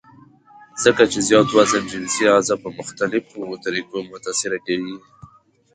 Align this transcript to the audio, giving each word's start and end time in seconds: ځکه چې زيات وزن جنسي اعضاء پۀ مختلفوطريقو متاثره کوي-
ځکه 0.83 1.03
چې 1.11 1.19
زيات 1.27 1.47
وزن 1.57 1.83
جنسي 1.91 2.23
اعضاء 2.33 2.57
پۀ 2.61 2.69
مختلفوطريقو 2.79 3.97
متاثره 4.11 4.57
کوي- 4.65 4.95